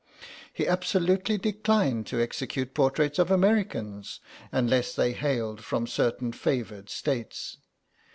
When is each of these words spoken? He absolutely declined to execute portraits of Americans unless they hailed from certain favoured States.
He 0.51 0.67
absolutely 0.67 1.37
declined 1.37 2.07
to 2.07 2.19
execute 2.19 2.73
portraits 2.73 3.19
of 3.19 3.29
Americans 3.29 4.19
unless 4.51 4.95
they 4.95 5.11
hailed 5.13 5.63
from 5.63 5.85
certain 5.85 6.31
favoured 6.31 6.89
States. 6.89 7.57